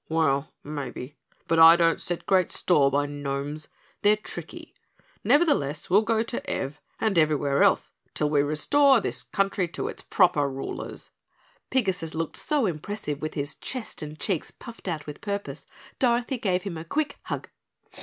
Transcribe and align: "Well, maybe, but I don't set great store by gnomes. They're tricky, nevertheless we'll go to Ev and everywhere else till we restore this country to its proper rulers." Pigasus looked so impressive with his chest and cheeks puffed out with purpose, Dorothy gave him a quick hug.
"Well, 0.09 0.51
maybe, 0.63 1.15
but 1.47 1.59
I 1.59 1.75
don't 1.75 2.01
set 2.01 2.25
great 2.25 2.51
store 2.51 2.89
by 2.89 3.05
gnomes. 3.05 3.67
They're 4.01 4.15
tricky, 4.17 4.73
nevertheless 5.23 5.91
we'll 5.91 6.01
go 6.01 6.23
to 6.23 6.49
Ev 6.49 6.81
and 6.99 7.19
everywhere 7.19 7.61
else 7.61 7.91
till 8.15 8.27
we 8.27 8.41
restore 8.41 8.99
this 8.99 9.21
country 9.21 9.67
to 9.67 9.89
its 9.89 10.01
proper 10.01 10.49
rulers." 10.49 11.11
Pigasus 11.69 12.15
looked 12.15 12.35
so 12.37 12.65
impressive 12.65 13.21
with 13.21 13.35
his 13.35 13.53
chest 13.53 14.01
and 14.01 14.19
cheeks 14.19 14.49
puffed 14.49 14.87
out 14.87 15.05
with 15.05 15.21
purpose, 15.21 15.67
Dorothy 15.99 16.39
gave 16.39 16.63
him 16.63 16.79
a 16.79 16.83
quick 16.83 17.19
hug. 17.25 17.49